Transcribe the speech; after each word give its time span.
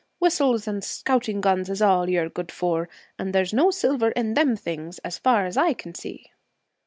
Whistles 0.17 0.67
and 0.67 0.83
scouting 0.83 1.41
guns 1.41 1.69
is 1.69 1.79
all 1.79 2.09
you're 2.09 2.27
good 2.27 2.51
for, 2.51 2.89
and 3.19 3.33
there's 3.33 3.53
no 3.53 3.69
silver 3.69 4.09
in 4.09 4.33
them 4.33 4.55
things 4.55 4.97
as 5.05 5.19
far 5.19 5.45
as 5.45 5.57
I 5.57 5.73
can 5.73 5.93
see.' 5.93 6.31